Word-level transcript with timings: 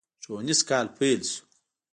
ښوونيز 0.23 0.59
کال 0.69 0.85
پيل 0.97 1.21
شو. 1.31 1.41